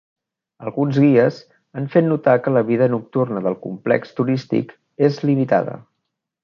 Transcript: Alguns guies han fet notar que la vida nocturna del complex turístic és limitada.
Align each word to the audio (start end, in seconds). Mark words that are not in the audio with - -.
Alguns 0.69 0.95
guies 1.03 1.37
han 1.81 1.89
fet 1.97 2.07
notar 2.07 2.35
que 2.47 2.55
la 2.57 2.65
vida 2.71 2.89
nocturna 2.95 3.47
del 3.49 3.61
complex 3.69 4.19
turístic 4.21 4.77
és 5.11 5.25
limitada. 5.33 5.81